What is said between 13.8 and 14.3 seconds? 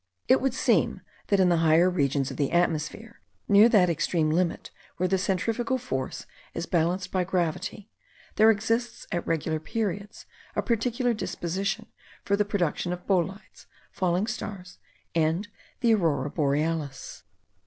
falling